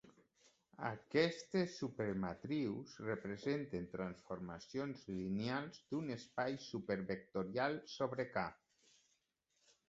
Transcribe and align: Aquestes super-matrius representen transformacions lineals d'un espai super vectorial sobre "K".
Aquestes 0.87 1.73
super-matrius 1.81 2.95
representen 3.07 3.85
transformacions 3.91 5.05
lineals 5.11 5.79
d'un 5.93 6.09
espai 6.17 6.57
super 6.71 6.99
vectorial 7.13 7.79
sobre 7.99 8.27
"K". 8.35 8.49